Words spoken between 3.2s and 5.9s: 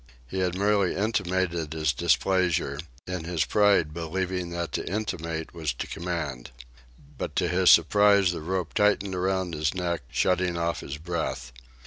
his pride believing that to intimate was to